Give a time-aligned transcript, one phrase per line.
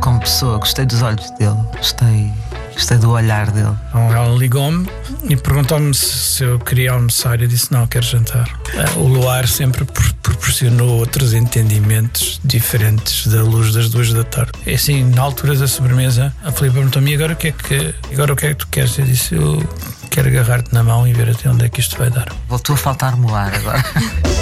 [0.00, 2.32] como pessoa, gostei dos olhos dele, gostei,
[2.72, 3.74] gostei do olhar dele.
[3.88, 4.88] Então ela ligou-me
[5.28, 7.40] e perguntou-me se, se eu queria almoçar.
[7.40, 8.48] Eu disse: Não, quero jantar.
[8.74, 14.52] Eh, O luar sempre pro- proporcionou outros entendimentos diferentes da luz das duas da tarde.
[14.66, 17.94] E assim, na altura da sobremesa, a Filipe perguntou-me: "E agora o que é que
[18.12, 18.98] agora o que é que tu queres?
[18.98, 19.62] Eu disse: Eu
[20.10, 22.28] quero agarrar-te na mão e ver até onde é que isto vai dar.
[22.48, 23.84] Voltou a faltar-me o ar agora.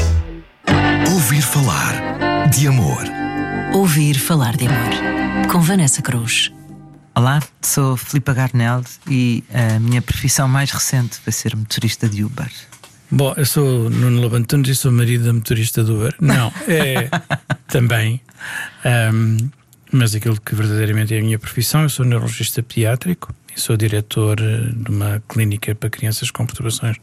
[1.13, 3.18] Ouvir falar de amor.
[3.73, 5.49] Ouvir falar de amor.
[5.51, 6.53] Com Vanessa Cruz.
[7.15, 12.51] Olá, sou Filipe Garnel e a minha profissão mais recente foi ser motorista de Uber.
[13.11, 16.15] Bom, eu sou Nuno Labantunes e sou marido da motorista do Uber.
[16.21, 17.11] Não, é
[17.69, 18.21] também.
[18.85, 19.51] Ahm,
[19.93, 24.39] mas aquilo que verdadeiramente é a minha profissão, eu sou neurologista pediátrico e sou diretor
[24.41, 26.97] eh, de uma clínica para crianças com perturbações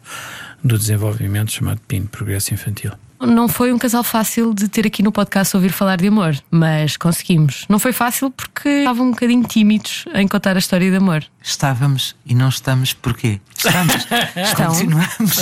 [0.64, 2.92] do desenvolvimento chamado PIN, Progresso Infantil.
[3.20, 6.98] Não foi um casal fácil de ter aqui no podcast ouvir falar de amor, mas
[6.98, 7.66] conseguimos.
[7.70, 11.24] Não foi fácil porque estavam um bocadinho tímidos em contar a história de amor.
[11.42, 13.40] Estávamos e não estamos porquê?
[13.56, 13.96] Estamos.
[14.36, 14.68] Estão.
[14.68, 15.38] Continuamos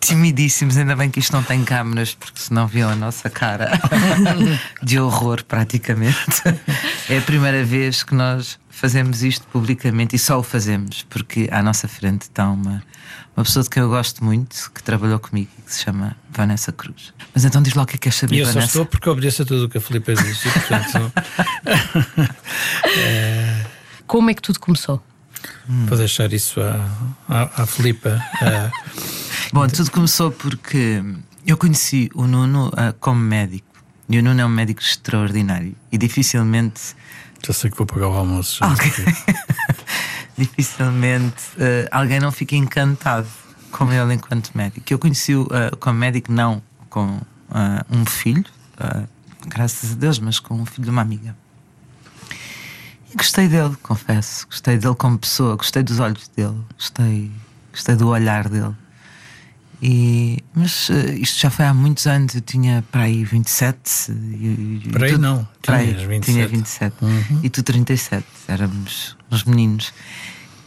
[0.00, 3.70] timidíssimos, ainda bem que isto não tem câmaras, porque senão viam a nossa cara
[4.82, 6.42] de horror praticamente.
[7.08, 11.62] É a primeira vez que nós fazemos isto publicamente e só o fazemos porque à
[11.62, 12.82] nossa frente está uma,
[13.36, 16.72] uma pessoa de quem eu gosto muito, que trabalhou comigo e que se chama Vanessa
[16.72, 17.12] Cruz.
[17.34, 18.66] Mas então diz lá o que é que queres saber, E eu só Vanessa?
[18.68, 20.48] estou porque obedeço a tudo o que a Filipe disse.
[20.50, 21.12] portanto,
[24.06, 25.02] Como é que tudo começou?
[25.68, 26.88] vou deixar isso à,
[27.28, 28.08] à, à Filipe.
[28.08, 28.70] ah,
[29.52, 31.02] Bom, tudo começou porque
[31.46, 33.66] eu conheci o Nuno ah, como médico.
[34.08, 35.74] E o Nuno é um médico extraordinário.
[35.90, 36.94] E dificilmente,
[37.46, 38.58] já sei que vou pagar o almoço.
[38.60, 38.90] já Ok.
[38.90, 39.04] sei.
[40.36, 43.26] dificilmente ah, alguém não fica encantado
[43.70, 44.92] com ele enquanto médico.
[44.92, 47.20] Eu conheci-o ah, como médico, não com
[47.50, 48.44] ah, um filho,
[49.46, 51.36] graças a Deus, mas com um filho de uma amiga.
[53.12, 54.46] E gostei dele, confesso.
[54.46, 57.30] Gostei dele como pessoa, gostei dos olhos dele, gostei,
[57.72, 58.74] gostei do olhar dele.
[59.82, 64.12] E, mas eh, isto já foi há muitos anos, eu tinha para aí 27.
[64.12, 66.32] E, e Para aí tu- não, para aí, tinhas 27.
[66.32, 66.96] tinha 27.
[67.42, 68.24] E tu 37.
[68.48, 69.92] Éramos uns meninos.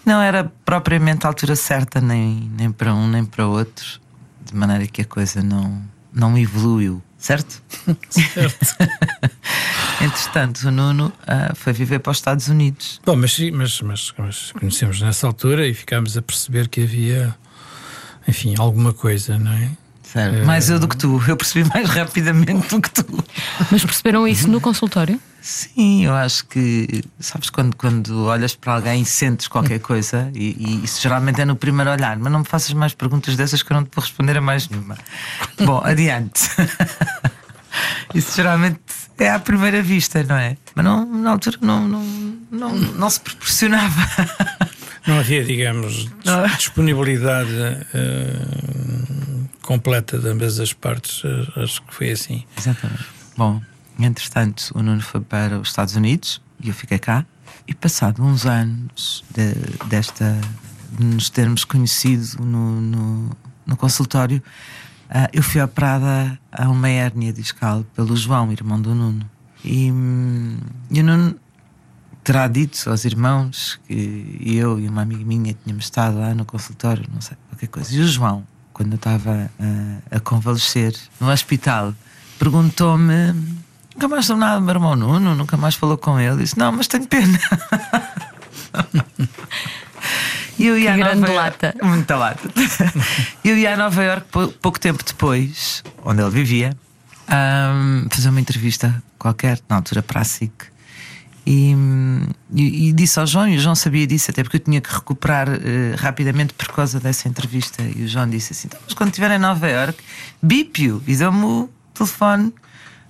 [0.06, 4.00] Não era propriamente a altura certa, nem, nem para um nem para outro,
[4.45, 5.81] de maneira que a coisa não,
[6.13, 7.62] não evoluiu, certo?
[8.09, 8.75] Certo.
[10.01, 13.01] Entretanto, o Nuno ah, foi viver para os Estados Unidos.
[13.06, 17.35] Bom, mas, mas, mas, mas conhecemos nessa altura e ficámos a perceber que havia,
[18.27, 19.69] enfim, alguma coisa, não é?
[20.03, 20.45] Certo.
[20.45, 23.05] Mais eu do que tu, eu percebi mais rapidamente do que tu.
[23.69, 25.19] Mas perceberam isso no consultório?
[25.41, 30.55] Sim, eu acho que, sabes, quando, quando olhas para alguém e sentes qualquer coisa, e,
[30.57, 33.71] e isso geralmente é no primeiro olhar, mas não me faças mais perguntas dessas que
[33.71, 34.97] eu não te vou responder a mais nenhuma.
[35.59, 36.49] Bom, adiante.
[38.13, 38.79] Isso geralmente
[39.19, 40.57] é à primeira vista, não é?
[40.73, 42.03] Mas não, na altura não, não,
[42.49, 44.01] não, não se proporcionava.
[45.07, 46.45] Não havia, digamos, Não.
[46.57, 47.50] disponibilidade
[47.94, 51.22] eh, completa de ambas as partes.
[51.23, 52.44] eh, Acho que foi assim.
[52.57, 53.06] Exatamente.
[53.38, 53.62] Bom,
[54.00, 57.25] entretanto, o Nuno foi para os Estados Unidos e eu fiquei cá.
[57.68, 59.53] E passado uns anos de,
[59.88, 60.40] desta
[60.97, 64.41] de nos termos conhecido no, no, no consultório,
[65.09, 69.29] ah, eu fui operada a uma hérnia discal pelo João, irmão do Nuno.
[69.63, 70.57] E, hum,
[70.89, 71.35] e o Nuno
[72.27, 77.05] terá dito aos irmãos que eu e uma amiga minha tínhamos estado lá no consultório,
[77.13, 77.95] não sei, qualquer coisa.
[77.95, 81.93] E o João, quando eu estava ah, a convalescer no hospital,
[82.38, 83.33] perguntou-me:
[83.95, 86.31] nunca mais soube nada do meu irmão Nuno, nunca mais falou com ele.
[86.31, 87.39] Eu disse: não, mas tenho pena.
[90.59, 91.67] Eu ia Que a grande Nova lata.
[91.67, 92.49] Iorque- Muita lata.
[93.44, 96.75] eu ia a Nova Iorque pou- pouco tempo depois, onde ele vivia,
[97.27, 100.51] ahm, fazer uma entrevista qualquer, na altura para a SIC.
[101.50, 101.74] E,
[102.53, 104.94] e- e disse ao João, e o João sabia disso, até porque eu tinha que
[104.94, 107.81] recuperar eh, rapidamente por causa dessa entrevista.
[107.84, 110.00] E o João disse assim: "Então, mas quando estiver em Nova Iorque,
[110.44, 112.53] bip-o e deu-me o telefone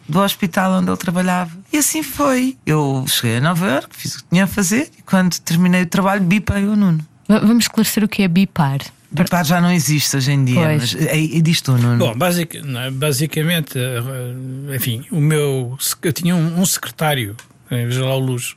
[0.07, 1.51] do hospital onde ele trabalhava.
[1.73, 2.55] E assim foi.
[2.65, 5.87] Eu cheguei a Nova Iorque, fiz o que tinha a fazer, e quando terminei o
[5.87, 6.99] trabalho, bipei o Nuno.
[7.27, 8.79] V- Vamos esclarecer o que é bipar.
[9.11, 10.93] Bipar já não existe hoje em dia, Pois.
[10.93, 11.97] mas é, é disto, Nuno.
[11.97, 12.91] Bom, basic- é?
[12.91, 15.77] basicamente, eh, enfim, o meu.
[16.03, 17.35] Eu tinha um, um secretário,
[17.69, 18.55] veja lá o luxo,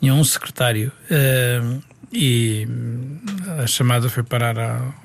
[0.00, 1.60] tinha um secretário eh,
[2.12, 2.66] e
[3.62, 4.56] a chamada foi parar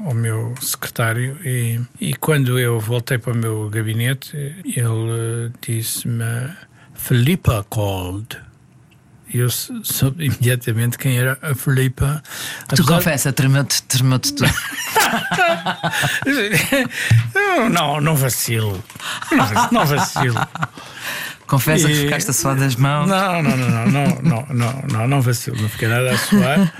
[0.04, 1.38] ao meu secretário.
[1.46, 4.36] E, e quando eu voltei para o meu gabinete,
[4.66, 6.24] ele disse-me:
[6.94, 8.38] Filipa called.
[9.34, 12.22] E eu sou- soube imediatamente quem era a Filipa.
[12.70, 14.46] tu Apesar- confessa, tremeu-te tremeu tudo.
[17.72, 18.84] não, não vacilo.
[19.32, 20.48] Não vac- Não vacilo.
[21.48, 23.08] Confessa que ficaste a suar das mãos.
[23.08, 26.74] Não, não, não, não, não, não, não, não vacilo, não fiquei nada a suar.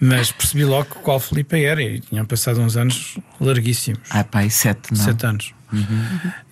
[0.00, 4.00] Mas percebi logo qual Felipe era e tinham passado uns anos larguíssimos.
[4.10, 5.00] Ah, pai, sete, não?
[5.00, 5.54] Sete anos.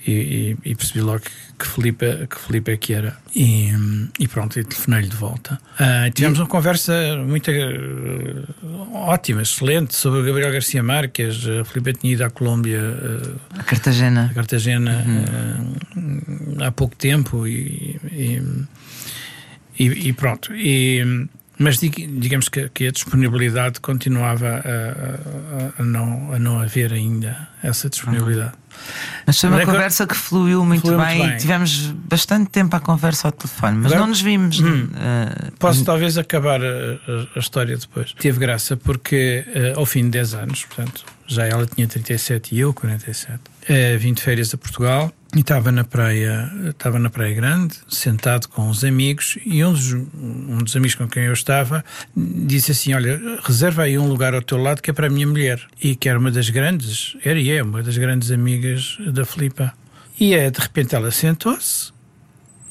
[0.07, 3.17] E, e- e percebi logo que, que, Felipe, que Felipe é que era.
[3.37, 3.71] E,
[4.19, 5.61] e pronto, e telefonei-lhe de volta.
[5.79, 6.93] Ah, tivemos uma conversa
[7.27, 8.43] muito eh,
[8.95, 11.47] ótima, excelente, sobre o Gabriel Garcia Marques.
[11.47, 14.29] A Felipe tinha ido à Colômbia, eh, A Cartagena.
[14.31, 18.43] a Cartagena, eh, há pouco tempo e, e,
[19.79, 20.55] e- e pronto.
[20.55, 21.29] E,
[21.59, 26.93] mas dig- digamos que, que a disponibilidade continuava a, a- a não, a não haver
[26.93, 28.53] ainda essa disponibilidade.
[29.27, 31.37] Mas foi uma Mas é conversa que fluiu muito, Fluiu muito bem, bem.
[31.37, 34.61] e tivemos bastante tempo à conversa ao telefone, mas Agora- não nos vimos.
[34.61, 34.89] Hum.
[34.97, 38.13] eh, Posso talvez acabar a, a- história depois.
[38.15, 42.61] Teve graça porque eh, ao fim de 10 anos, portanto, já ela tinha 37 e
[42.61, 43.39] eu 47,
[43.69, 48.49] eh, vim de férias a Portugal e estava na praia, estava na Praia Grande, sentado
[48.49, 51.85] com uns amigos, e um dos, um dos amigos com quem eu estava
[52.17, 55.27] disse assim: Olha, reserva aí um lugar ao teu lado que é para a minha
[55.27, 55.61] mulher.
[55.81, 58.70] E que era uma das grandes, era e é uma das grandes amigas
[59.13, 59.73] da Filipa.
[60.19, 61.93] E é, de repente ela sentou-se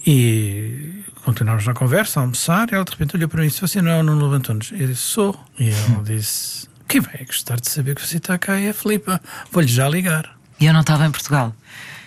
[0.05, 2.71] e continuámos na conversa, a almoçar.
[2.71, 4.71] Ela de repente olhou para mim e disse: Você não é o Nuno Levantones?
[4.71, 5.39] Eu disse: Sou.
[5.59, 9.21] E ele disse: Quem vai gostar de saber que você está cá é a Filipa.
[9.51, 10.37] Vou-lhe já ligar.
[10.59, 11.55] E eu não estava em Portugal.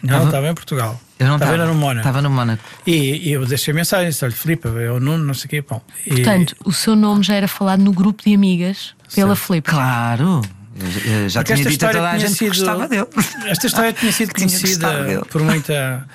[0.02, 1.00] Não, Estava- estava em Portugal.
[1.18, 1.72] Eu não estava estava.
[1.72, 2.00] no Mónaco.
[2.00, 2.62] Estava no Mónaco.
[2.86, 5.64] E, e eu deixei mensagem: disse, Olha, Filipa, é o Nuno, não sei o quê.
[5.68, 9.70] Bom, e- Portanto, o seu nome já era falado no grupo de amigas pela Filipe.
[9.70, 10.42] Claro.
[10.74, 12.88] Eu já Porque tinha esta dito a história toda a tinha gente que sido- gostava
[12.88, 13.06] dele.
[13.46, 16.06] Esta história tinha sido conhecida por muita.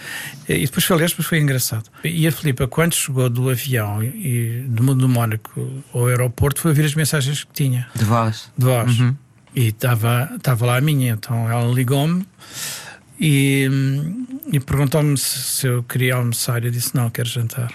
[0.49, 1.83] E depois foi, aliás, depois foi engraçado.
[2.03, 6.85] E a Filipa, quando chegou do avião e do, do Mónaco ao aeroporto, foi ouvir
[6.85, 8.49] as mensagens que tinha De voz.
[8.57, 8.99] de voz.
[8.99, 9.15] Uhum.
[9.55, 11.11] E estava estava lá a minha.
[11.13, 12.25] Então ela ligou-me
[13.19, 13.69] e,
[14.51, 16.63] e perguntou-me se, se eu queria almoçar.
[16.63, 17.71] Eu disse: Não, quero jantar.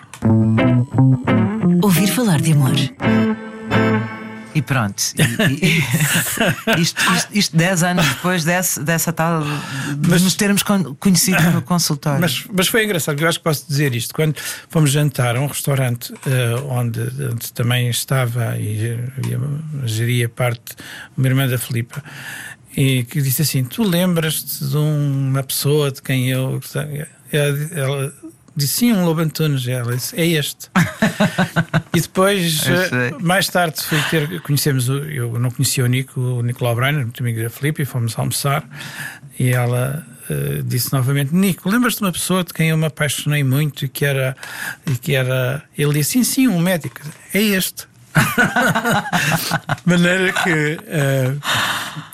[1.82, 2.72] Ouvir falar de amor.
[4.54, 5.02] E pronto.
[5.16, 5.82] E, e- e-
[6.80, 9.42] isto, isto, isto 10 anos depois desse, dessa tal.
[9.42, 12.20] de Mas- nos termos con- conhecido no consultório.
[12.20, 14.12] Mas, mas foi engraçado, eu acho que posso dizer isto.
[14.14, 14.36] Quando
[14.68, 18.72] fomos jantar a um restaurante eh, onde, onde também estava e
[19.18, 19.38] havia,
[19.84, 20.74] geria parte
[21.16, 22.02] uma irmã da Filipa,
[22.76, 26.60] e que disse assim: Tu lembras-te de uma pessoa de quem eu.
[27.32, 28.12] Ela
[28.56, 29.66] disse: Sim, um Lobo Antunes.
[29.66, 30.70] Ela disse: É este.
[31.94, 36.42] e depois, eh, mais tarde, fui ter, conhecemos, o, eu não conhecia o Nico, o
[36.42, 38.64] Nicolau Breiner, muito amigo da Filipe, e fomos almoçar.
[39.38, 43.44] E ela eh, disse novamente: Nico, lembras-te de uma pessoa de quem eu me apaixonei
[43.44, 44.36] muito e que era.
[44.86, 47.00] E que era ele disse: Sim, sim, um médico.
[47.34, 47.86] É este.
[49.84, 50.78] De maneira que.
[50.86, 51.34] eh,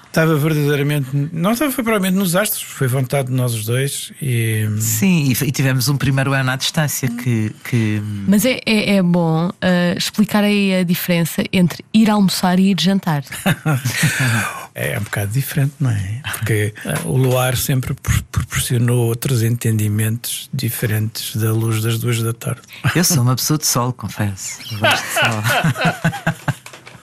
[0.08, 1.08] Estava verdadeiramente.
[1.32, 4.12] Não estava foi provavelmente nos astros, foi vontade de nós os dois.
[4.20, 7.54] E, Sim, e, tivemos um primeiro ano à distância que.
[7.64, 12.70] que Mas é, é, é bom ah, explicar aí a diferença entre ir almoçar e
[12.70, 13.22] ir jantar.
[14.80, 16.20] É um bocado diferente, não é?
[16.34, 16.72] Porque
[17.04, 22.60] o luar sempre pro- proporcionou outros entendimentos diferentes da luz das duas da tarde.
[22.94, 24.60] eu sou uma pessoa de sol, confesso.
[24.70, 26.44] Eu gosto de sol.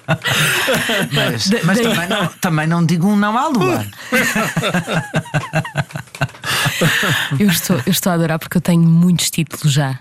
[1.12, 3.86] mas mas também, não, também não digo um não à lua.
[7.40, 10.00] Eu estou, eu estou a adorar porque eu tenho muitos títulos já.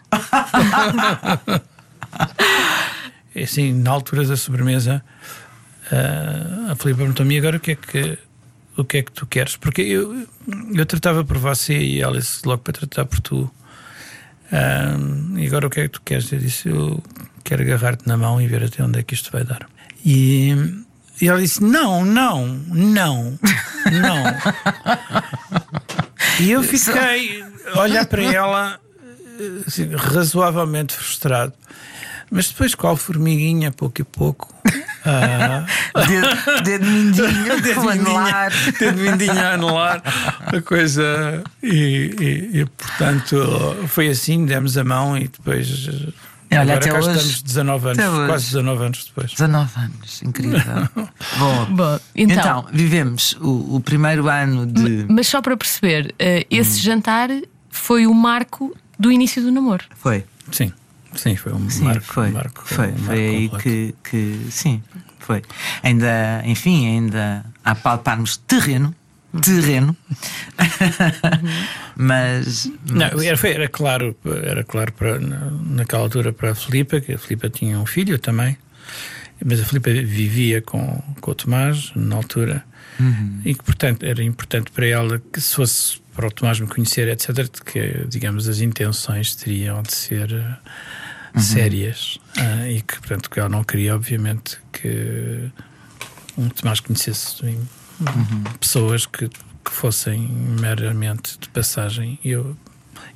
[3.34, 5.02] E assim, na altura da sobremesa,
[5.90, 8.18] eh, a Filipe perguntou-me "E agora o que é que.
[8.76, 9.56] O que é que tu queres?
[9.56, 10.26] Porque eu,
[10.74, 13.48] eu tratava por você e ela disse logo para tratar por tu.
[14.50, 14.96] Ah,
[15.36, 16.32] e agora o que é que tu queres?
[16.32, 17.02] Eu disse: Eu
[17.44, 19.66] quero agarrar-te na mão e ver até onde é que isto vai dar.
[20.04, 20.52] E,
[21.20, 23.38] e ela disse: Não, não, não,
[23.90, 24.24] não.
[26.40, 28.80] E eu fiquei a olhar para ela
[29.66, 31.52] assim, razoavelmente frustrado.
[32.30, 34.52] Mas depois, qual formiguinha, pouco e pouco,
[35.04, 35.64] ah,
[36.08, 38.50] Dedo, dedo mindinho, dedo anelar.
[38.80, 40.02] dedo mindinho a anelar
[40.40, 41.44] a coisa.
[41.62, 41.70] E,
[42.52, 45.88] e- e, portanto, foi assim: demos a mão e depois.
[46.50, 48.26] E olha, agora até cá hoje- estamos 19 anos, hoje.
[48.26, 49.30] quase 19 anos depois.
[49.32, 50.88] 19 anos, incrível.
[51.38, 55.06] Bom, Bom, então, então, vivemos o, o primeiro ano de.
[55.08, 56.82] mas só para perceber, ah, esse Hum.
[56.82, 57.28] jantar
[57.70, 59.84] foi o marco do início do namoro.
[59.96, 60.24] Foi.
[60.52, 60.72] Sim,
[61.14, 62.04] sim, foi um Sim, marco.
[62.04, 62.28] foi.
[62.28, 63.62] um marco foi, um marco foi aí completo.
[63.64, 64.46] que, que.
[64.50, 64.82] Sim,
[65.18, 65.42] foi.
[65.82, 68.94] Ainda, enfim, ainda a palparmos terreno.
[69.42, 69.96] Terreno.
[71.96, 72.66] mas.
[72.90, 77.00] Não, mas- era, foi- era claro, era claro para, na- naquela altura para a Filipa,
[77.00, 78.56] que a Filipa tinha um filho também,
[79.44, 82.64] mas a Filipa vivia com, com o Tomás na altura
[83.00, 83.40] Uhum.
[83.44, 87.08] e que, portanto, era importante para ela que se fosse para o Tomás me conhecer,
[87.08, 93.40] etc., que, digamos, as intenções teriam de ser uh, sérias uh, e que, portanto, que
[93.40, 95.50] eu não queria, obviamente, que
[96.38, 97.44] um Tomás conhecesse
[98.60, 100.28] pessoas que, que fossem
[100.60, 102.18] meramente de passagem.
[102.24, 102.56] Eu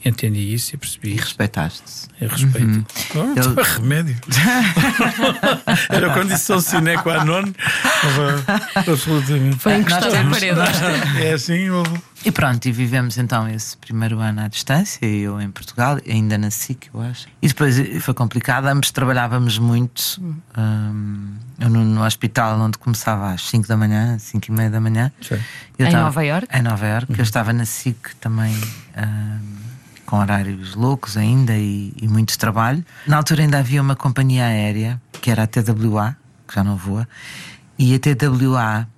[0.05, 1.25] entendi isso e percebi E isso.
[1.25, 2.09] respeitaste.
[2.21, 2.87] Eu respeito.
[3.15, 4.17] Oh, Ele- então é remédio.
[5.89, 7.45] Era condição sine qua non.
[8.75, 9.59] Absolutamente.
[9.59, 10.61] Foi encostado à temos- parede.
[11.23, 11.69] É assim.
[12.25, 16.51] E pronto, e vivemos então esse primeiro ano à distância, eu em Portugal, ainda na
[16.51, 17.29] SIC, eu acho.
[17.41, 20.21] E depois foi complicado, ambos trabalhávamos muito.
[20.57, 24.81] hum, eu no, no hospital onde começava às 5 da manhã, 5 e meia da
[24.81, 25.13] manhã.
[25.21, 25.39] Sim.
[25.79, 26.57] Eu Em estava- Nova Iorque?
[26.57, 28.53] Em Nova Iorque, eu estava na SIC também.
[28.97, 29.39] hum,
[30.09, 32.83] com horários loucos ainda e, e muito trabalho.
[33.07, 37.07] Na altura ainda havia uma companhia aérea, que era a TWA, que já não voa,
[37.79, 38.89] e a TWA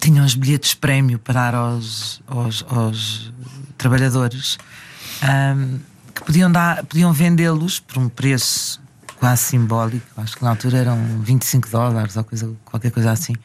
[0.00, 3.32] tinha uns bilhetes prémio para dar aos, aos, aos
[3.78, 4.58] trabalhadores
[5.22, 5.78] ahm,
[6.12, 8.82] que podiam, dar, podiam vendê-los por um preço
[9.16, 13.36] quase simbólico, acho que na altura eram 25 dólares ou coisa, qualquer coisa assim.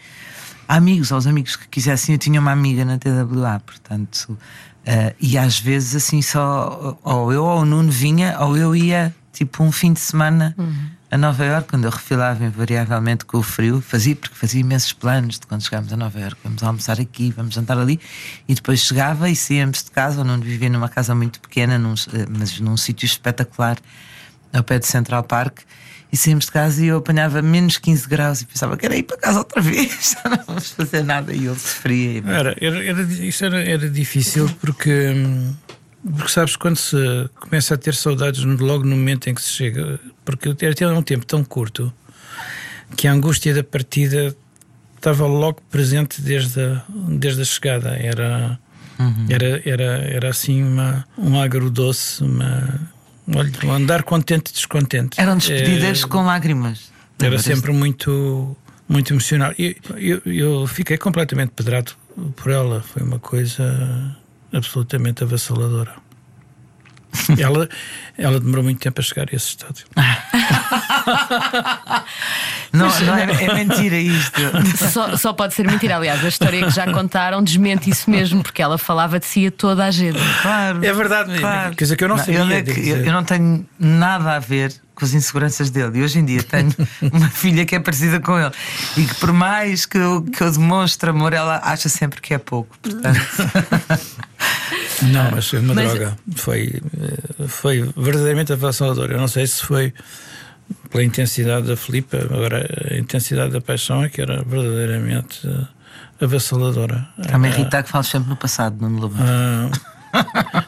[0.67, 4.35] A amigos, aos amigos que quisessem, eu tinha uma amiga na TWA, portanto,
[4.87, 9.13] ah, e às vezes assim só, ou eu ou o Nuno vinha, ou eu ia
[9.33, 10.55] tipo um fim de semana
[11.15, 15.39] a Nova Iorque, quando eu refilava invariavelmente com o frio, fazia, porque fazia imensos planos
[15.39, 17.99] de quando chegámos a Nova Iorque, vamos almoçar aqui, vamos jantar ali,
[18.47, 21.93] e depois chegava e saíamos de casa, ou não vivia numa casa muito pequena, num,
[21.93, 23.77] eh, mas num sítio espetacular,
[24.51, 25.59] ao pé de Central Park,
[26.15, 29.03] e saímos de casa e eu apanhava menos 15 graus e pensava que era ir
[29.03, 32.23] para casa outra vez, já não vamos fazer nada, e ele sofria.
[32.25, 35.53] Era, era, era, isso era, era difícil porque, hum,
[36.15, 36.95] porque sabes quando se
[37.37, 41.03] começa a ter saudades logo no momento em que se chega, porque era até um
[41.03, 41.93] tempo tão curto
[42.95, 44.33] que a angústia da partida
[44.95, 47.89] estava logo presente desde a, desde a chegada.
[47.89, 48.57] Era,
[49.29, 52.89] era, era, era assim uma, um agro-doce, uma,
[53.33, 55.19] olha, andar contente e descontente.
[55.19, 56.91] Eram despedidas Eh, com lágrimas.
[57.21, 58.55] era sempre muito,
[58.87, 59.53] muito emocional.
[59.57, 61.93] E eu, eu fiquei completamente pedrado
[62.35, 62.81] por ela.
[62.81, 64.15] Foi uma coisa
[64.53, 65.93] absolutamente avassaladora.
[67.39, 67.69] Ela,
[68.17, 69.85] ela demorou muito tempo a chegar a esse estádio.
[72.73, 74.41] Não, não é, é mentira isto.
[74.91, 75.95] Só, só pode ser mentira.
[75.95, 79.51] Aliás, a história que já contaram desmente isso mesmo, porque ela falava de si a
[79.51, 80.19] toda a gente.
[80.41, 80.85] Claro.
[80.85, 81.75] É verdade, Claro.
[81.75, 82.39] quer dizer que eu não sabia.
[82.39, 85.99] eu, é que- eu- eu não tenho nada a ver com as inseguranças dele.
[85.99, 86.73] E hoje em dia tenho
[87.13, 88.51] uma filha que é parecida com ele.
[88.97, 92.37] E que por mais que eu, que eu demonstre amor, ela acha sempre que é
[92.37, 92.75] pouco.
[92.81, 93.19] Portanto,
[95.03, 96.17] Não, mas foi uma Mas- droga.
[96.35, 99.11] Foi, eh, foi verdadeiramente avassalador.
[99.11, 99.93] Eu não sei se foi
[100.89, 107.07] pela intensidade da Filipa, agora a intensidade da paixão é que era verdadeiramente eh, avassaladora.
[107.19, 109.17] está-me a Era- irritar que fales sempre no passado, não me lembro.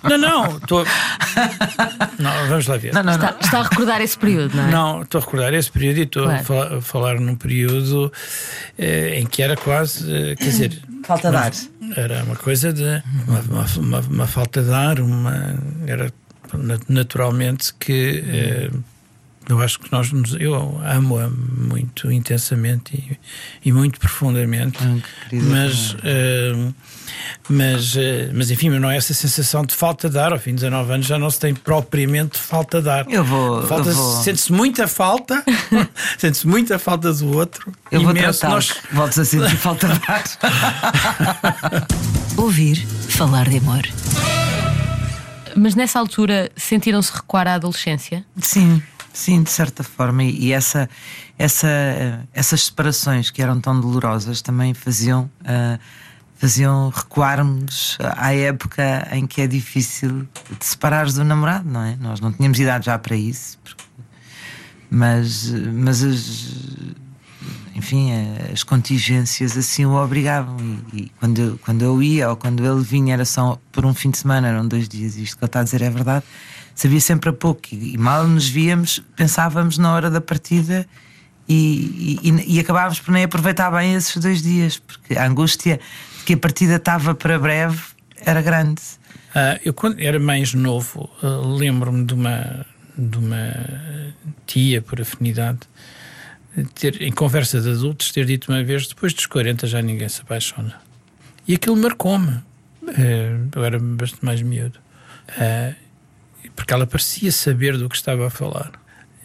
[0.04, 0.86] Não, não, estou.
[2.20, 2.94] Não, vamos lá ver.
[2.94, 3.39] Não, não, Está, não.
[3.39, 4.72] está a recordar esse período, não é?
[4.72, 6.39] Não, estou a recordar esse período e estou Claro.
[6.39, 8.12] a, falar, a falar num período
[8.77, 11.51] eh, em que era quase, eh, quer dizer, Falta de ar.
[11.96, 12.84] era uma coisa de
[13.27, 16.12] uma, uma, uma- uma falta de ar, uma, era
[16.54, 18.70] na- naturalmente que eh,
[19.50, 22.96] eu acho que nós nos, eu amo-a muito intensamente
[23.63, 26.72] e, e muito profundamente, Hum, querida mas, eh,
[27.50, 30.34] mas, eh, mas enfim, não é essa sensação de falta de ar.
[30.34, 33.06] Ao fim de 19 anos já não se tem propriamente falta de ar.
[33.10, 33.63] Eu vou.
[33.63, 35.44] Falta, eu vou, Sente-se muita falta,
[36.18, 37.72] sente-se muita falta do outro.
[37.92, 38.39] eu vou imenso.
[38.39, 40.24] tratar Nós, Voltes a sentir falta de ar.
[42.38, 43.82] Ouvir falar de amor.
[45.56, 48.24] Mas nessa altura sentiram-se recuar à adolescência?
[48.39, 48.82] Sim,
[49.18, 50.24] sim, de certa forma.
[50.24, 50.88] E, essa,
[51.38, 51.68] essa,
[52.34, 55.80] essas separações que eram tão dolorosas também faziam, ah,
[56.36, 60.28] faziam recuarmos à época em que é difícil
[60.60, 61.96] de separares do namorado, não é?
[62.00, 63.84] Nós não tínhamos idade já para isso, porque-
[64.90, 66.50] mas, mas as,
[67.76, 68.12] enfim,
[68.54, 70.58] as contingências assim o obrigavam.
[70.94, 73.94] E, e quando, eu, quando eu ia ou quando ele vinha era só por um
[73.94, 76.24] fim de semana, eram dois dias, isto que ele está a dizer é verdade.
[76.78, 80.86] Sabia sempre a pouco e, mal nos víamos, pensávamos na hora da partida
[81.50, 85.80] e, e, e- acabávamos por nem aproveitar bem esses dois dias, porque a angústia
[86.20, 87.82] de que a partida estava para breve
[88.24, 88.80] era grande.
[89.34, 92.64] Ah, eu, quando era mais novo, ah, lembro-me de uma,
[92.96, 94.14] de uma
[94.46, 95.62] tia, por afinidade,
[96.76, 100.22] ter, em conversa de adultos, ter dito uma vez: depois dos 40 já ninguém se
[100.22, 100.76] apaixona.
[101.48, 102.38] E aquilo marcou-me.
[102.88, 104.78] Eh, eu era bastante mais miúdo.
[106.56, 108.72] Porque ela parecia saber do que estava a falar.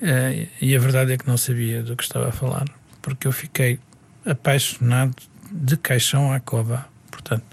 [0.00, 2.64] Eh, e a verdade é que não sabia do que estava a falar,
[3.00, 3.78] porque eu fiquei
[4.25, 5.14] apaixonado
[5.50, 6.87] de caixão à cova.
[7.11, 7.45] Portanto,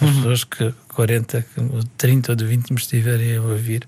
[0.00, 3.86] as pessoas que 40, que 30 ou de 20 me estiverem a ouvir.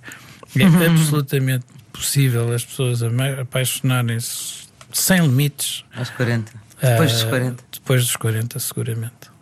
[0.59, 5.85] É absolutamente possível as pessoas apaixonarem-se sem limites.
[5.95, 6.53] Aos 40.
[6.81, 7.65] Depois dos Ah, 40.
[7.73, 9.33] Depois dos 40, seguramente.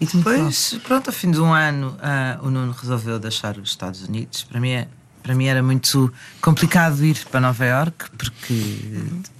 [0.00, 4.02] E depois, pronto, ao fim de um ano, ah, o Nuno resolveu deixar os Estados
[4.08, 4.44] Unidos.
[4.44, 4.88] Para mim, é-
[5.22, 8.54] para mim era muito complicado ir para Nova York porque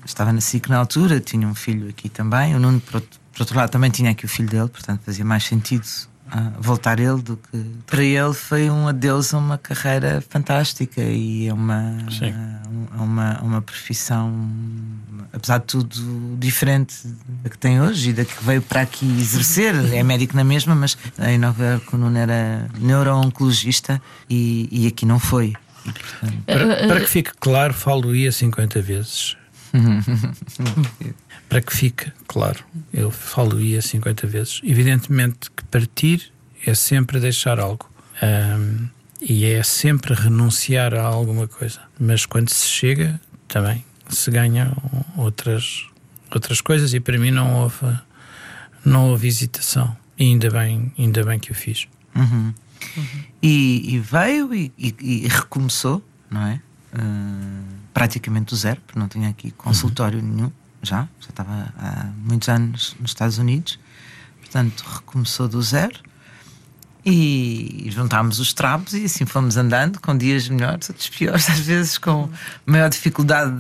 [0.04, 2.54] estava na SIC na altura, tinha um filho aqui também.
[2.54, 5.24] O Nuno, por outro, por outro lado, também tinha aqui o filho dele, portanto fazia
[5.24, 5.86] mais sentido
[6.30, 7.64] ah, voltar ele do que.
[7.87, 12.35] Para ele foi um adeus a uma carreira fantástica e a uma, Sim.
[12.97, 14.30] a uma, a uma profissão,
[15.32, 16.94] apesar de tudo, diferente
[17.42, 19.75] da que tem hoje e da que veio para aqui exercer.
[19.94, 25.06] É médico na mesma, mas em Nova Iorque o Nuno era neuro-oncologista e, e aqui
[25.06, 25.54] não foi.
[26.44, 29.38] Para, para que fique claro, falo-ia 50 vezes.
[31.48, 34.60] para que fique claro, eu falo-ia 50 vezes.
[34.64, 36.32] Evidentemente que partir
[36.66, 37.90] é sempre deixar algo.
[38.22, 38.88] Ahm,
[39.20, 41.80] e é sempre renunciar a alguma coisa.
[41.98, 44.72] Mas quando se chega, também se ganha
[45.16, 45.87] outras,
[46.30, 47.98] outras coisas e para mim não houve,
[48.84, 49.96] não houve hesitação.
[50.18, 51.87] E ainda bem, ainda bem que o fiz.
[52.14, 52.52] Uhum.
[53.42, 54.94] E, e veio e, e-
[55.25, 56.60] e recomeçou, não é?
[56.95, 60.50] Ah, praticamente do zero, porque não tinha aqui consultório nenhum,
[60.83, 63.78] já, já estava há muitos anos nos Estados Unidos,
[64.40, 66.00] portanto recomeçou do zero.
[67.04, 71.97] E juntámos os trapos e assim fomos andando, com dias melhores, outros piores, às vezes
[71.97, 72.28] com
[72.66, 73.52] maior dificuldade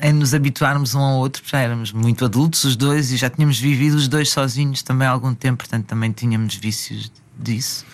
[0.00, 3.58] em nos habituarmos um ao outro, já éramos muito adultos os dois e já tínhamos
[3.58, 7.84] vivido os dois sozinhos também há algum tempo, portanto também tínhamos vícios disso.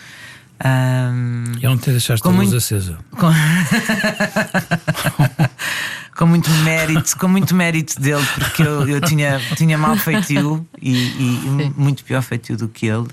[0.64, 2.96] Ahm, E ontem deixaste Com a luz muito- acesa.
[3.10, 3.30] com...
[6.16, 10.92] com muito mérito, com muito mérito dele, porque eu, eu tinha, tinha mau feitio e,
[10.94, 13.08] e muito pior feitio do que ele.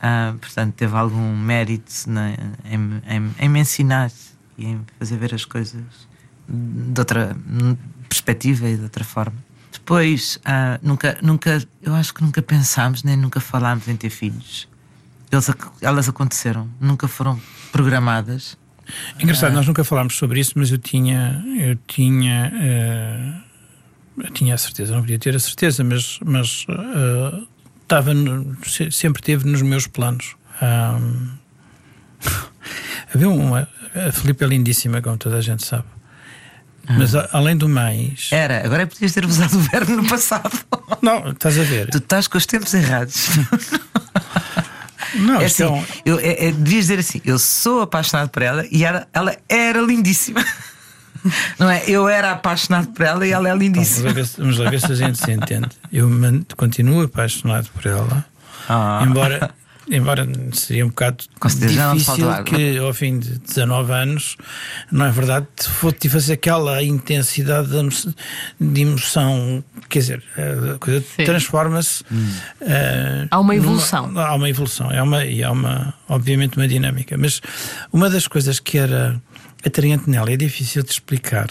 [0.00, 2.32] Ah, portanto, teve algum mérito na-
[2.64, 4.10] em, em- em me ensinar
[4.58, 5.82] e em fazer ver as coisas
[6.46, 7.34] de outra
[8.08, 9.36] perspectiva e de outra forma.
[9.72, 14.68] Depois, ah, nunca, nunca, eu acho que nunca pensámos nem nunca falámos em ter filhos.
[15.34, 17.40] Eles, elas aconteceram, nunca foram
[17.72, 18.56] programadas.
[19.18, 23.32] Engraçado, nós nunca falámos sobre isso, mas eu tinha, eu tinha, eh,
[24.18, 27.42] eu tinha a certeza, não podia ter a certeza, mas, mas eh,
[27.82, 28.12] estava
[28.90, 30.36] sempre teve nos meus planos.
[30.60, 31.30] Ahm,
[33.14, 35.84] havia uma, a Filipe é lindíssima, como toda a gente sabe.
[36.86, 40.52] Mas a- além do mais, Era, agora é podias ter usado o verbo no passado.
[41.00, 41.88] não, estás a ver?
[41.88, 43.28] tu estás com os tempos errados.
[45.16, 48.42] Não, É assim, é um- eu, é, é, devias dizer assim: eu sou apaixonado por
[48.42, 50.44] ela e ela, ela era lindíssima.
[51.58, 51.82] Não é?
[51.88, 54.24] Eu era apaixonado por ela e ela é Vamos lindíssima.
[54.24, 55.68] se, vamos lá ver se a gente se entende.
[55.92, 56.10] Eu
[56.56, 58.24] continuo apaixonado por ela,
[58.68, 59.02] Ah.
[59.06, 59.50] embora,
[59.90, 61.24] embora seria um bocado
[61.76, 62.44] não difícil água.
[62.44, 64.36] que ao fim de 19 anos,
[64.90, 65.46] não é verdade,
[65.98, 68.14] tivesse aquela intensidade de emo-
[68.60, 70.22] de emoção, quer dizer,
[70.74, 72.02] a coisa transforma-se.
[72.60, 74.18] eh, Há uma numa- evolução.
[74.18, 77.16] há uma evolução, é uma, e há uma, obviamente, uma dinâmica.
[77.18, 77.40] Mas
[77.92, 79.20] uma das coisas que era
[79.64, 81.48] atraente nela, é difícil de explicar,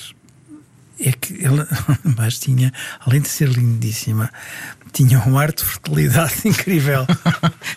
[1.00, 1.67] é que ela
[2.17, 2.72] mas tinha,
[3.06, 4.30] além de ser lindíssima,
[4.93, 7.06] tinha um ar de fertilidade incrível.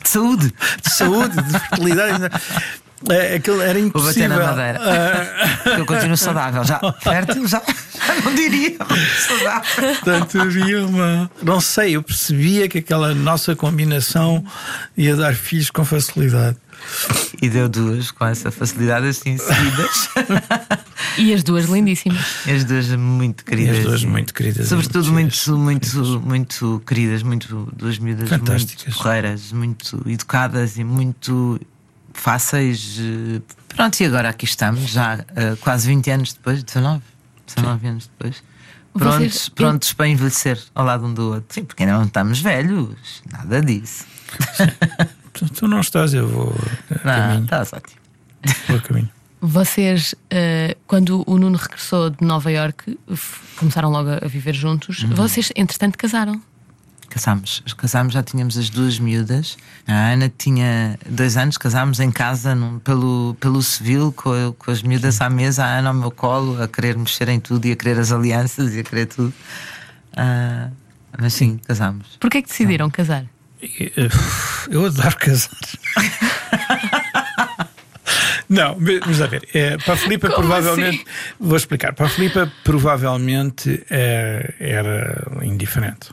[0.02, 0.54] De saúde.
[0.82, 2.30] De saúde, de fertilidade.
[3.10, 4.28] É, aquilo era Vou bater impossível.
[4.30, 4.80] na madeira.
[4.82, 6.64] Ah, Eu continuo saudável.
[6.64, 7.62] Já fértil, já,
[8.06, 8.76] já não diria.
[9.28, 9.94] Saudável.
[9.96, 11.30] Portanto, havia uma.
[11.42, 14.44] Não sei, eu percebia que aquela nossa combinação
[14.96, 16.56] ia dar filhos com facilidade.
[17.42, 20.08] E deu duas com essa facilidade assim seguidas.
[21.18, 22.24] E as duas lindíssimas.
[22.46, 23.78] E As duas muito queridas.
[23.78, 24.68] as duas muito queridas.
[24.68, 28.84] Sobretudo muito muito, muito, muito queridas, muito duas miúdas Fantásticas.
[28.86, 31.58] muito porreiras, muito educadas e muito
[32.20, 32.98] fáceis.
[33.00, 37.02] eh, Pronto, e agora aqui estamos, já eh, quase 20 anos depois, 19,
[37.46, 38.42] 19 anos depois.
[38.94, 41.46] Prontos, Vocês- prontos para envelhecer ao lado um do outro.
[41.54, 44.04] Sim, porque ainda não estamos velhos, nada disso.
[45.36, 46.48] Tu, tu não estás, eu vou
[46.90, 47.44] a Não, caminho.
[47.44, 48.00] estás ótimo.
[48.68, 49.10] Vou a caminho.
[49.38, 55.02] Vocês, eh, quando o Nuno regressou de Nova Iorque, f- começaram logo a viver juntos.
[55.02, 55.10] Uhum.
[55.14, 56.40] Vocês, entretanto, casaram.
[57.08, 59.56] Casámos, casámos, já tínhamos as duas miúdas.
[59.86, 64.82] A Ana tinha dois anos, casámos em casa num- pelo, pelo civil, com, com as
[64.82, 67.76] miúdas à mesa, a Ana ao meu colo, a querer mexer em tudo e a
[67.76, 69.32] querer as alianças e a querer tudo.
[70.16, 70.68] Ah,
[71.18, 72.16] mas sim, casámos.
[72.20, 73.24] Porquê é que decidiram casar?
[74.70, 75.50] Eu adoro casar.
[78.48, 79.48] Não, mas vamos lá ver.
[79.54, 80.96] É, para a Filipa, Como provavelmente.
[80.98, 81.04] assim?
[81.40, 81.92] Vou explicar.
[81.94, 86.10] Para a Filipa, provavelmente eh, era indiferente.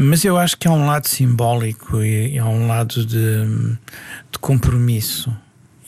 [0.00, 3.44] Mas eu acho que há um lado simbólico e há um lado de,
[4.30, 5.36] de compromisso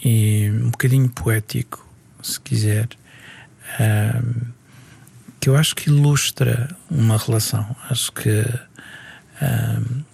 [0.05, 1.87] e um bocadinho poético,
[2.21, 2.89] se quiser,
[5.39, 7.65] que eu acho que ilustra uma relação.
[7.89, 8.45] Acho que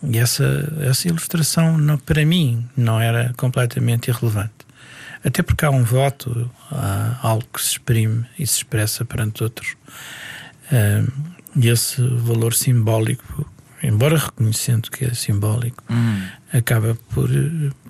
[0.02, 0.44] e essa,
[0.82, 4.52] essa ilustração, não, para mim, não era completamente irrelevante.
[5.24, 9.74] Até porque há um voto, há algo que se exprime e se expressa perante outros.
[11.56, 13.50] E esse valor simbólico,
[13.82, 16.22] embora reconhecendo que é simbólico, Hum.
[16.52, 17.28] acaba por,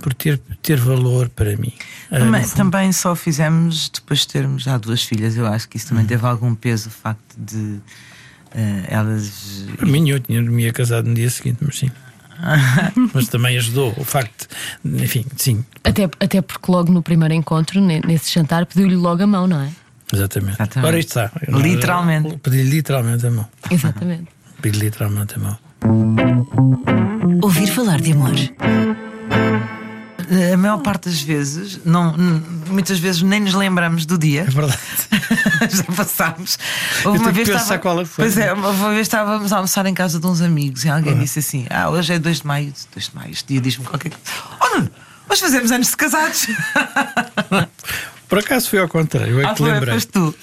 [0.03, 1.73] por ter, ter valor para mim.
[2.11, 5.37] Ah, Também, também só fizemos depois de termos já duas filhas.
[5.37, 6.09] Eu acho que isso também Hum.
[6.09, 7.79] teve algum peso, o facto de
[8.55, 9.65] eh, elas.
[9.77, 11.91] Para mim, eu tinha me ia casado no dia seguinte, mas sim.
[13.15, 14.47] mas também ajudou o facto,
[14.85, 19.23] de- enfim, sim, Até, até porque logo no primeiro encontro, ne- nesse jantar, pediu-lhe logo
[19.23, 19.71] a mão, não é?
[20.13, 20.55] exatamente.
[20.55, 20.79] Exatamente.
[20.79, 21.33] Agora isto está.
[21.49, 22.37] Literalmente.
[22.39, 23.49] Pedi literalmente a mão.
[23.71, 24.27] Exatamente.
[24.61, 25.59] Pedi literalmente a mão.
[27.43, 28.33] Ouvir falar de amor.
[30.53, 32.13] A maior parte das vezes, não,
[32.69, 34.41] muitas vezes nem nos lembramos do dia.
[34.43, 34.79] É verdade.
[35.71, 36.59] Já passámos.
[37.05, 38.25] Eu tenho que pensar qual é foi.
[38.25, 41.39] Pois é, uma vez estávamos a almoçar em casa de uns amigos e alguém disse
[41.39, 42.73] assim: Ah, hoje é 2 de maio.
[42.93, 44.25] 2 de maio, este dia diz-me qualquer coisa.
[44.61, 44.91] Olha,
[45.31, 46.47] hoje fazemos anos de casados.
[48.29, 49.95] Por acaso foi ao contrário, eu é Ah, que foi, lembrei.
[49.95, 50.35] foste tu.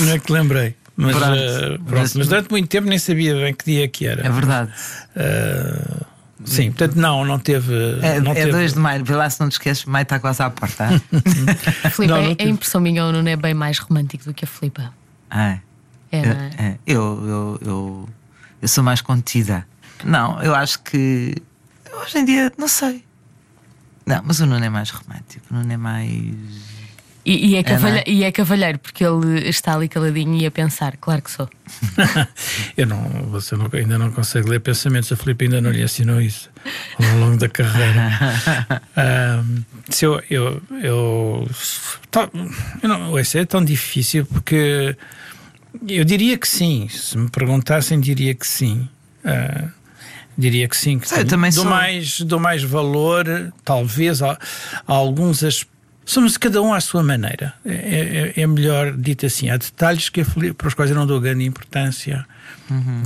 [0.00, 0.76] Não é que lembrei.
[0.96, 1.34] Mas, Pronto.
[1.34, 4.26] eh, pronto, Mas- mas durante muito tempo nem sabia bem que dia que era.
[4.26, 4.70] É verdade.
[5.16, 6.00] Eh,
[6.44, 7.72] sim, portanto, não, não teve.
[8.02, 8.50] É, não é teve.
[8.52, 10.88] 2 de maio, vê lá se não te esqueces, maio está quase à porta.
[11.92, 12.50] Filipe, Não, é- não a tive.
[12.50, 14.92] impressão minha, o Nuno é bem mais romântico do que a Filipa.
[15.30, 15.60] Ah, é.
[16.12, 16.50] É, é?
[16.58, 18.08] É, eu, eu, eu,
[18.60, 19.66] eu sou mais contida.
[20.04, 21.34] Não, eu acho que
[22.02, 23.02] hoje em dia, não sei.
[24.04, 25.46] Não, mas o Nuno é mais romântico.
[25.50, 26.34] O Nuno é mais.
[27.24, 28.04] E, e é cavalhe- não é?
[28.08, 31.48] e é cavalheiro, porque ele está ali caladinho e a pensar, claro que sou.
[32.76, 35.12] Eu não, você não- ainda não consegue ler pensamentos.
[35.12, 36.50] A Filipe ainda não lhe ensinou isso
[36.98, 38.10] ao longo da carreira.
[38.96, 41.48] Ahm, se eu, eu, eu,
[42.10, 42.28] tá-
[42.82, 44.96] eu não, isso é tão difícil porque
[45.88, 46.88] eu diria que sim.
[46.88, 48.88] Se me perguntassem, diria que sim.
[49.24, 49.68] Ah,
[50.36, 50.98] diria que sim.
[50.98, 51.70] Que Sei, eu também dou, sou.
[51.70, 54.38] mais, dou mais valor, talvez, a, a
[54.92, 55.71] alguns aspectos.
[56.04, 57.54] Somos cada um à sua maneira.
[57.64, 59.48] É, é- é melhor dito assim.
[59.50, 62.26] Há detalhes que Filipe, para os quais eu não dou grande importância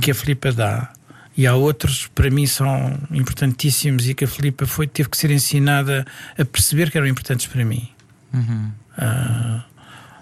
[0.01, 0.91] que a Filipa dá.
[1.35, 5.29] E há outros, para mim, são importantíssimos e que a Filipa foi, teve que ser
[5.29, 6.03] ensinada
[6.37, 7.87] a perceber que eram importantes para mim.
[8.97, 9.63] Ah,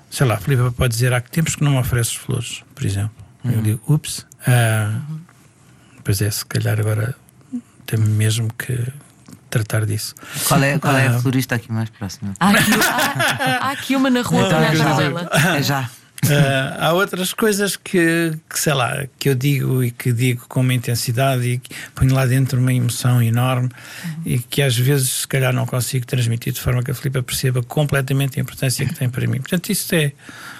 [0.09, 3.11] sei lá, a Filipa pode dizer: há tempos que não me ofereces flores, por exemplo.
[3.45, 4.25] Eu digo: ups.
[4.45, 4.99] Ah,
[6.03, 7.15] Pois é, se calhar agora
[7.85, 8.77] tenho mesmo que
[9.55, 10.13] tratar disso.
[10.47, 11.19] Qual é, qual é a Ah.
[11.19, 12.33] florista aqui mais próxima?
[12.39, 14.75] Há aqui, há- há aqui uma na rua Não, não.
[14.75, 15.29] janela.
[15.57, 15.89] É já.
[16.27, 20.61] Ah, há outras coisas que, que, sei lá, que eu digo e que digo com
[20.61, 23.69] uma intensidade e que ponho lá dentro uma emoção enorme
[24.25, 27.61] e que às vezes, se calhar, não consigo transmitir de forma que a Filipe perceba
[27.61, 29.37] completamente a importância que tem para mim.
[29.39, 30.07] Portanto, isso é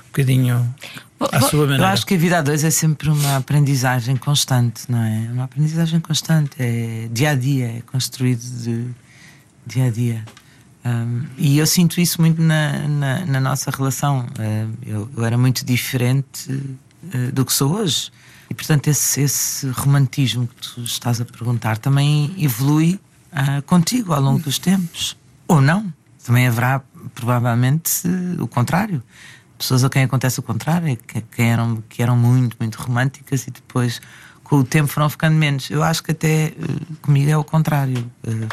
[0.03, 0.75] um bocadinho
[1.19, 1.89] à sua Eu maneira.
[1.89, 5.29] acho que a vida a dois é sempre uma aprendizagem constante, não é?
[5.31, 6.51] Uma aprendizagem constante.
[6.59, 8.87] É dia a dia, é construído de
[9.65, 10.25] dia a dia.
[10.85, 14.27] Um, e eu sinto isso muito na, na, na nossa relação.
[14.85, 18.11] Eu, eu era muito diferente uh, do que sou hoje.
[18.49, 22.99] E portanto, esse, esse romantismo que tu estás a perguntar também evolui
[23.31, 25.17] ah, contigo ao longo dos tempos.
[25.47, 25.91] Ou não.
[26.23, 26.81] Também haverá,
[27.13, 28.07] provavelmente,
[28.39, 29.01] o contrário.
[29.57, 33.51] Pessoas a quem acontece o contrário, que, que, eram, que eram muito, muito românticas e
[33.51, 34.01] depois,
[34.43, 35.69] com o tempo, foram ficando menos.
[35.71, 36.53] Eu acho que até eh,
[37.01, 38.09] comigo é o contrário.
[38.25, 38.47] Eh,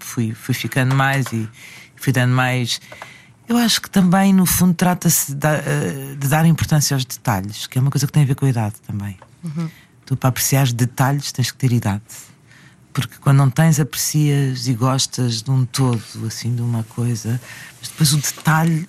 [0.00, 1.48] fui, fui ficando mais e
[1.96, 2.80] fui dando mais.
[3.48, 7.66] Eu acho que também, no fundo, trata-se de, dar- eh, de dar importância aos detalhes,
[7.66, 9.16] que é uma coisa que tem a ver com a idade também.
[10.04, 12.02] Tu, para apreciar os detalhes, tens que ter idade.
[12.92, 17.40] Porque quando não tens, aprecias e gostas de um todo, assim, de uma coisa,
[17.80, 18.88] mas depois o detalhe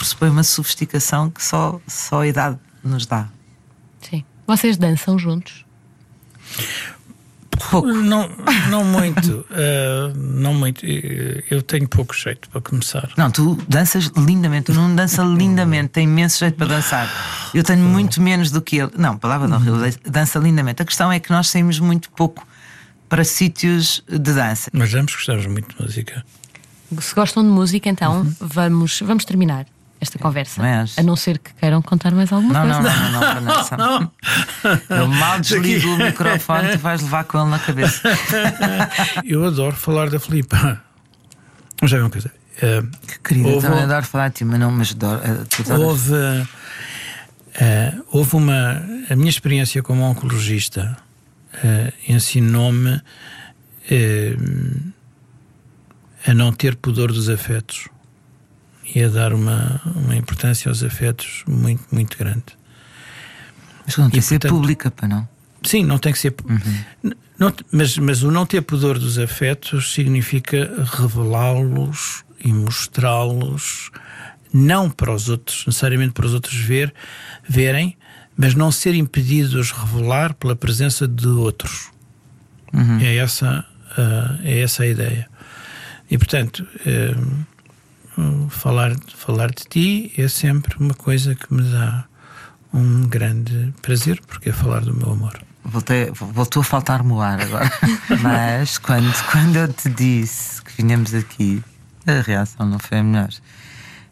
[0.00, 3.28] pressupõe uma sofisticação que só, só a idade nos dá.
[4.00, 4.24] Sim.
[4.46, 5.66] Vocês dançam juntos?
[7.70, 7.86] Pouco.
[7.86, 8.26] Não,
[8.70, 9.44] não muito.
[9.50, 10.86] ah, não muito.
[10.86, 13.10] Eh, Eu tenho pouco jeito para começar.
[13.14, 17.06] Não, tu danças lindamente, o Nuno dança lindamente, tem imenso jeito para dançar.
[17.52, 18.92] Eu tenho muito menos do que ele.
[18.96, 20.80] Não, palavra não, ele dança lindamente.
[20.80, 22.46] A questão é que nós saímos muito pouco
[23.06, 24.70] para sítios de dança.
[24.72, 26.24] Mas ambos gostamos muito de música.
[26.98, 29.66] Se gostam de música, então vamos, vamos terminar
[30.00, 30.62] esta conversa.
[30.62, 30.98] acho.
[30.98, 32.80] A não ser que queiram contar mais alguma Não, coisa.
[32.80, 34.10] não, não, não, não, não,
[34.88, 34.96] não.
[34.96, 38.02] Eu mal desligo o microfone, tu vais levar com ele na cabeça.
[39.24, 40.80] Eu adoro falar da Filipa.
[41.82, 42.30] Mas já é uma coisa.
[42.62, 45.20] ah, Que querida, Houve- também adoro falar de ti, mas não, mas adoro.
[45.24, 46.14] eh, Houve,
[47.54, 48.82] eh, houve uma.
[49.10, 50.96] A minha experiência como oncologista
[51.54, 52.94] uh, ensinou-me
[53.90, 54.92] uh,
[56.26, 57.88] a não ter pudor dos afetos
[58.94, 62.44] e a dar uma, uma importância aos afetos muito, muito grande.
[63.86, 65.28] Mas não tem que ser pública, para não?
[65.62, 66.34] Sim, não tem que ser.
[66.48, 67.12] Uhum.
[67.38, 73.90] Não, mas, mas o não ter pudor dos afetos significa revelá-los e mostrá-los,
[74.52, 76.92] não para os outros, necessariamente para os outros ver,
[77.48, 77.96] verem,
[78.36, 81.90] mas não ser impedido de revelar pela presença de outros.
[82.72, 83.00] Uhum.
[83.00, 85.28] É, essa, uh, é essa a ideia.
[86.10, 87.46] E portanto, uh,
[88.50, 92.04] falar, falar de ti é sempre uma coisa que me dá
[92.72, 95.40] um grande prazer, porque é falar do meu amor.
[95.64, 97.70] Voltei, voltou a faltar-me o ar agora.
[98.22, 101.62] Mas quando, quando eu te disse que vinhamos aqui,
[102.06, 103.28] a reação não foi a melhor.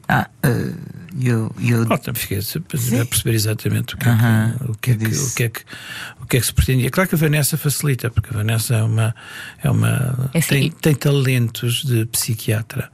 [0.09, 1.87] Ah, uh, eu, eu...
[1.89, 5.43] Oh, fiquei a perceber exatamente o que, é que, o, que é que, o, que
[5.43, 5.61] é que,
[6.21, 6.91] o que é que se pretendia.
[6.91, 9.15] Claro que a Vanessa facilita, porque a Vanessa é uma.
[9.63, 12.91] É uma é tem, tem talentos de psiquiatra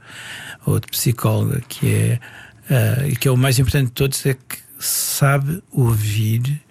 [0.65, 2.19] ou de psicóloga, que é.
[2.67, 6.61] Uh, e que é o mais importante de todos, é que sabe ouvir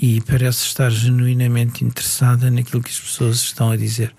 [0.00, 4.14] e parece estar genuinamente interessada naquilo que as pessoas estão a dizer.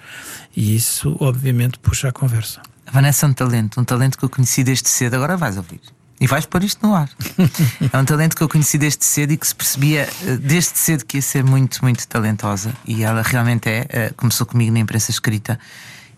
[0.55, 2.62] E isso, obviamente, puxa a conversa.
[2.88, 5.81] A Vanessa é um talento, um talento que eu conheci desde cedo, agora vais ouvir.
[6.19, 7.10] E vais pôr isto no ar.
[7.91, 11.06] é um talento que eu conheci desde cedo e que se percebia eh, desde cedo
[11.06, 12.73] que ia ser muito, muito talentosa.
[12.86, 13.86] E ela realmente é.
[13.89, 15.60] Eh, começou comigo na imprensa escrita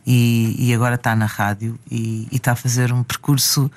[0.05, 3.71] e, e agora está na rádio e, e está a fazer um percurso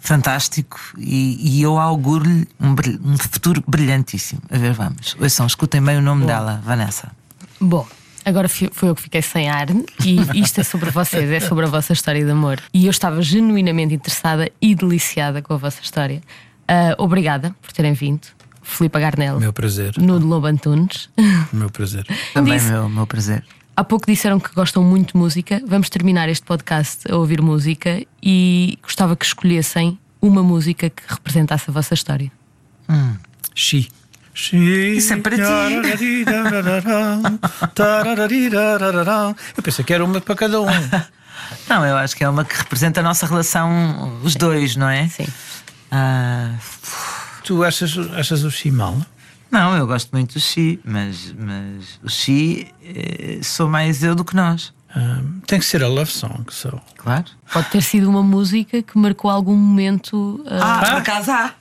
[0.00, 4.40] fantástico e, e eu auguro-lhe um, um, futuro brilhantíssimo.
[4.50, 5.16] A ver, vamos.
[5.20, 6.26] Ouçam, escutem bem o nome Bom.
[6.26, 7.12] dela, Vanessa.
[7.60, 7.86] Bom.
[8.26, 9.68] Agora foi eu que fiquei sem ar
[10.04, 12.60] e isto é sobre vocês, é sobre a vossa história de amor.
[12.74, 16.20] E eu estava genuinamente interessada e deliciada com a vossa história.
[16.62, 18.26] Uh, obrigada por terem vindo.
[18.64, 19.38] Filipe Garnel.
[19.38, 19.94] Meu prazer.
[19.96, 21.08] Nuno Lobo Antunes.
[21.52, 22.04] Meu prazer.
[22.34, 23.44] Também Disse, meu, meu prazer.
[23.76, 25.62] Há pouco disseram que gostam muito de música.
[25.64, 31.70] Vamos terminar este podcast a ouvir música e gostava que escolhessem uma música que representasse
[31.70, 32.32] a vossa história.
[32.88, 33.14] Hum.
[33.54, 33.88] She.
[34.36, 35.42] Isso é para ti.
[39.56, 40.66] Eu pensei que era uma para cada um.
[41.68, 45.08] Não, eu acho que é uma que representa a nossa relação, os dois, não é?
[45.08, 45.26] Sim.
[45.90, 46.54] Ah,
[47.44, 48.96] tu achas, achas o Xi mal?
[49.50, 54.24] Não, eu gosto muito do Xi, mas, mas o Xi eh, sou mais eu do
[54.24, 54.74] que nós.
[54.94, 56.80] Ah, tem que ser a love song, so.
[56.96, 57.26] Claro.
[57.52, 60.42] Pode ter sido uma música que marcou algum momento.
[60.44, 60.60] Uh...
[60.60, 61.54] Ah, por acaso há.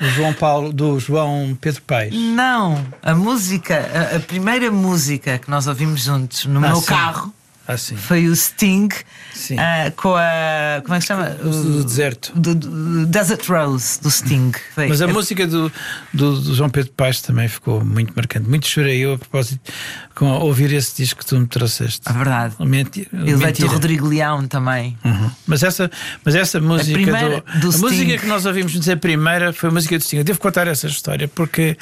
[0.00, 2.14] Do João Paulo, do João Pedro Paes.
[2.14, 6.86] Não, a música, a, a primeira música que nós ouvimos juntos no ah, meu sim.
[6.86, 7.32] carro
[7.66, 10.82] ah, foi o Sting uh, com a.
[10.82, 11.34] Como é que se chama?
[11.42, 12.30] O, do deserto.
[12.38, 14.52] Do, do, Desert Rose, do Sting.
[14.74, 14.88] Foi.
[14.88, 15.72] Mas a música do,
[16.12, 18.46] do, João Pedro Paes também ficou muito marcante.
[18.46, 19.72] Muito chorei eu a propósito
[20.14, 22.02] com ouvir esse disco que tu me trouxeste.
[22.04, 22.54] A verdade.
[22.60, 23.08] Mentira.
[23.14, 24.98] Ele veio do Rodrigo Leão também.
[25.02, 25.30] Uhum.
[25.46, 25.90] Mas, essa,
[26.22, 26.90] mas essa música.
[26.90, 30.04] A, primeira, do, do a música que nós ouvimos dizer primeira foi a música do
[30.04, 30.18] Sting.
[30.18, 31.78] Eu devo contar essa história porque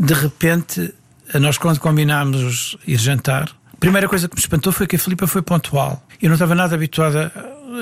[0.00, 0.92] de repente
[1.34, 5.26] nós quando combinámos ir jantar a primeira coisa que me espantou foi que a Filipa
[5.26, 6.02] foi pontual.
[6.20, 7.30] Eu não estava nada habituada,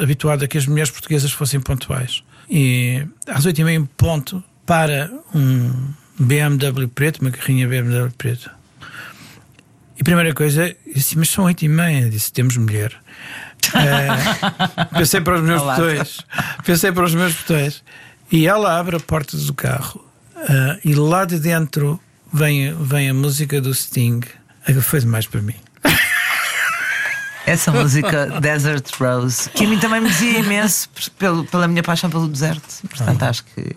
[0.02, 2.24] habituada a que as mulheres portuguesas fossem pontuais.
[2.50, 8.50] E às oito e meia ponto para um BMW preto, uma carrinha BMW preto.
[9.96, 12.11] E a primeira coisa, disse, mas são oito e meia.
[12.11, 12.92] Disse, temos mulher.
[13.74, 15.76] é, pensei para os meus Olá.
[15.76, 16.18] botões.
[16.64, 17.85] Pensei para os meus botões.
[18.33, 20.04] E ela abre a porta do carro
[20.35, 22.00] uh, e lá de dentro
[22.33, 24.22] vem, vem a música do Sting.
[24.83, 25.54] Foi demais para mim.
[27.46, 32.09] Essa música Desert Rose, que a mim também me dizia imenso pelo, pela minha paixão
[32.11, 32.87] pelo deserto.
[32.88, 33.28] Portanto, ah.
[33.28, 33.76] acho que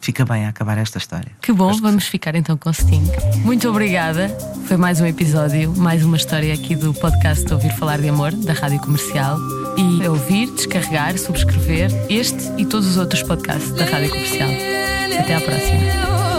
[0.00, 1.30] fica bem a acabar esta história.
[1.40, 3.04] Que bom, vamos ficar então com Sting.
[3.44, 4.28] Muito obrigada.
[4.66, 8.52] Foi mais um episódio, mais uma história aqui do podcast Ouvir Falar de Amor, da
[8.52, 9.38] Rádio Comercial.
[9.76, 14.50] E ouvir, descarregar, subscrever este e todos os outros podcasts da Rádio Comercial.
[15.18, 16.29] Até à próxima.